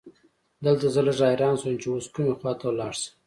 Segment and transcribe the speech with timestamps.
[0.65, 3.11] دلته زه لږ حیران شوم چې اوس کومې خواته لاړ شم.